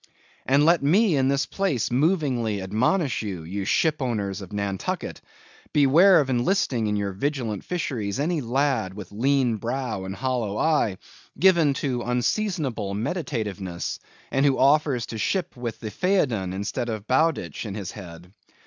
And 0.47 0.65
let 0.65 0.81
me 0.81 1.15
in 1.15 1.27
this 1.27 1.45
place 1.45 1.91
movingly 1.91 2.59
admonish 2.59 3.21
you, 3.21 3.43
ye 3.43 3.65
ship 3.65 4.01
owners 4.01 4.41
of 4.41 4.51
Nantucket! 4.51 5.21
Beware 5.73 6.19
of 6.19 6.27
enlisting 6.31 6.87
in 6.87 6.95
your 6.95 7.11
vigilant 7.13 7.63
fisheries 7.63 8.19
any 8.19 8.41
lad 8.41 8.95
with 8.95 9.11
lean 9.11 9.57
brow 9.57 10.03
and 10.05 10.15
hollow 10.15 10.57
eye; 10.57 10.97
given 11.37 11.75
to 11.75 12.01
unseasonable 12.01 12.95
meditativeness; 12.95 13.99
and 14.31 14.43
who 14.43 14.57
offers 14.57 15.05
to 15.05 15.19
ship 15.19 15.55
with 15.55 15.79
the 15.79 15.91
Phædon 15.91 16.51
instead 16.51 16.89
of 16.89 17.05
Bowditch 17.05 17.63
in 17.67 17.75
his 17.75 17.91
head. 17.91 18.33